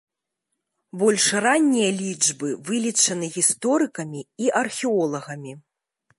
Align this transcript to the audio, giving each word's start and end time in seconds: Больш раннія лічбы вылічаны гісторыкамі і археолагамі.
Больш 1.01 1.25
раннія 1.45 1.89
лічбы 1.99 2.49
вылічаны 2.71 3.25
гісторыкамі 3.37 4.21
і 4.47 4.53
археолагамі. 4.63 5.53